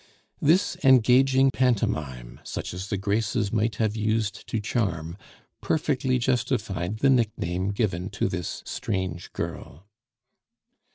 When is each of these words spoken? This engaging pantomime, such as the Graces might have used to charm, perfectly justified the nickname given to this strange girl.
This 0.41 0.77
engaging 0.83 1.51
pantomime, 1.51 2.39
such 2.43 2.73
as 2.73 2.87
the 2.89 2.97
Graces 2.97 3.53
might 3.53 3.75
have 3.75 3.95
used 3.95 4.47
to 4.47 4.59
charm, 4.59 5.15
perfectly 5.61 6.17
justified 6.17 7.01
the 7.01 7.09
nickname 7.11 7.69
given 7.69 8.09
to 8.09 8.27
this 8.27 8.63
strange 8.65 9.31
girl. 9.31 9.85